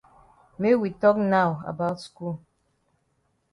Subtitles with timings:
[0.61, 2.33] Make we tok now about skul.